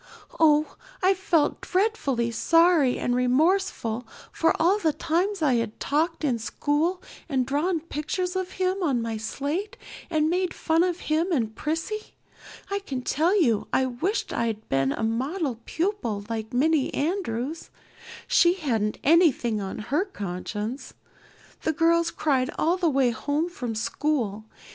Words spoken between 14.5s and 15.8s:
been a model